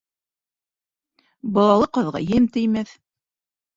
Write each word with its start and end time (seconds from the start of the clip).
Балалы 1.57 1.91
ҡаҙға 1.99 2.23
ем 2.33 2.49
теймәҫ. 2.57 2.99